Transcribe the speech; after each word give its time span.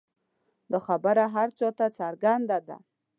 دا 0.71 0.79
خبره 0.87 1.23
هر 1.35 1.49
چا 1.59 1.69
ته 1.77 1.85
څرګنده 1.99 2.57
ده. 2.67 2.77